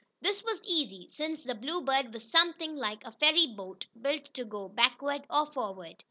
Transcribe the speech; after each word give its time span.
This 0.19 0.43
was 0.43 0.59
easy, 0.63 1.07
since 1.09 1.43
the 1.43 1.53
Bluebird 1.53 2.11
was 2.11 2.23
something 2.27 2.75
like 2.75 3.05
a 3.05 3.11
ferry 3.11 3.45
boat, 3.45 3.85
built 4.01 4.33
to 4.33 4.43
go 4.45 4.67
backward 4.67 5.25
or 5.29 5.45
forward. 5.45 5.95